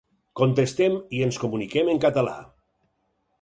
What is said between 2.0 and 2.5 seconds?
català.